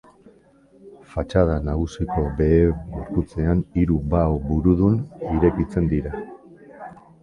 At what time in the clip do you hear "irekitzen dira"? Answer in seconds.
5.39-6.29